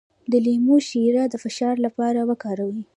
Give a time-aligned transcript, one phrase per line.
[0.31, 2.81] د لیمو شیره د فشار لپاره وکاروئ